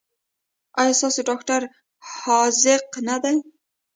ایا 0.81 0.97
ستاسو 0.99 1.21
ډاکټر 1.29 1.61
حاذق 2.15 2.85
نه 3.07 3.17
دی؟ 3.23 3.37